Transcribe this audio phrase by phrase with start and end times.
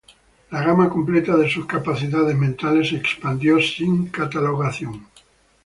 [0.53, 5.05] La gama completa de sus capacidades mentales se expandió sin catalogación.